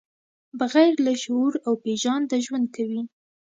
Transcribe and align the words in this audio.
بغیر 0.59 0.93
له 1.05 1.13
شعور 1.21 1.53
او 1.65 1.73
پېژانده 1.83 2.37
ژوند 2.45 2.67
کوي. 2.75 3.01